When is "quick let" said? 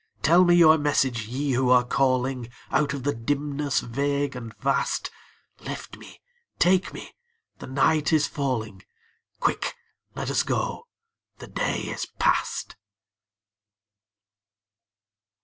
9.39-10.31